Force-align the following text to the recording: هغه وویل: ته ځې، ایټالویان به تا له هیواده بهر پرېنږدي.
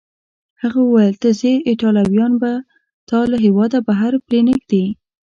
هغه 0.61 0.79
وویل: 0.83 1.15
ته 1.21 1.29
ځې، 1.39 1.53
ایټالویان 1.69 2.33
به 2.41 2.51
تا 3.09 3.19
له 3.31 3.37
هیواده 3.45 3.77
بهر 3.87 4.13
پرېنږدي. 4.27 4.85